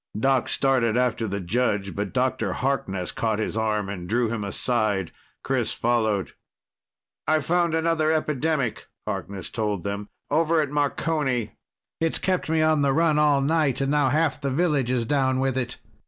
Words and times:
Doc 0.19 0.47
started 0.49 0.97
after 0.97 1.27
the 1.27 1.39
judge, 1.39 1.93
but 1.95 2.11
Dr. 2.11 2.53
Harkness 2.53 3.11
caught 3.11 3.37
his 3.37 3.55
arm 3.55 3.87
and 3.87 4.09
drew 4.09 4.29
him 4.29 4.43
aside. 4.43 5.11
Chris 5.43 5.73
followed. 5.73 6.33
"I've 7.27 7.45
found 7.45 7.75
another 7.75 8.11
epidemic," 8.11 8.87
Harkness 9.05 9.51
told 9.51 9.83
them. 9.83 10.09
"Over 10.31 10.59
at 10.59 10.71
Marconi. 10.71 11.55
It's 11.99 12.17
kept 12.17 12.49
me 12.49 12.63
on 12.63 12.81
the 12.81 12.93
run 12.93 13.19
all 13.19 13.41
night, 13.41 13.79
and 13.79 13.91
now 13.91 14.09
half 14.09 14.41
the 14.41 14.49
village 14.49 14.89
is 14.89 15.05
down 15.05 15.39
with 15.39 15.55
it. 15.55 15.77